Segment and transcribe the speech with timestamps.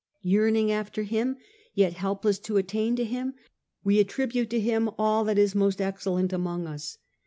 [0.23, 1.37] Yearning after Him,
[1.75, 3.35] yet helpless to attain to Him,
[3.83, 6.97] we attribute to Him all that is most excellent among us.